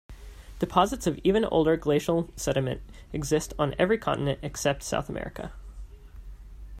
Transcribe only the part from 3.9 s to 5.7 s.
continent except South America.